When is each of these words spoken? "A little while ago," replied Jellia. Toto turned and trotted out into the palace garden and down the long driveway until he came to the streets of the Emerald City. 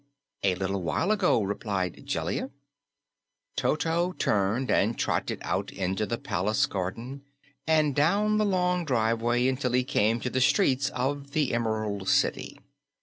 "A 0.41 0.55
little 0.55 0.81
while 0.81 1.11
ago," 1.11 1.43
replied 1.43 2.07
Jellia. 2.07 2.49
Toto 3.55 4.13
turned 4.13 4.71
and 4.71 4.97
trotted 4.97 5.37
out 5.43 5.71
into 5.71 6.07
the 6.07 6.17
palace 6.17 6.65
garden 6.65 7.21
and 7.67 7.93
down 7.95 8.39
the 8.39 8.43
long 8.47 8.83
driveway 8.83 9.47
until 9.47 9.73
he 9.73 9.83
came 9.83 10.19
to 10.21 10.31
the 10.31 10.41
streets 10.41 10.89
of 10.89 11.33
the 11.33 11.53
Emerald 11.53 12.09
City. 12.09 12.57